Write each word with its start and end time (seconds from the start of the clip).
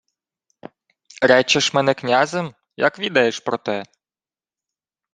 —Речеш 1.29 1.67
мене 1.73 1.93
князем? 1.93 2.55
Як 2.77 2.99
відаєш 2.99 3.39
про 3.39 3.57
те? 3.57 3.83